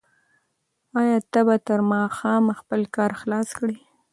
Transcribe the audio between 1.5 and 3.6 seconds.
تر ماښامه خپل کار خلاص